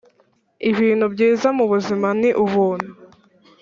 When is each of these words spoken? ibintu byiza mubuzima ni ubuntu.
ibintu 0.69 1.05
byiza 1.13 1.47
mubuzima 1.57 2.07
ni 2.19 2.29
ubuntu. 2.43 2.89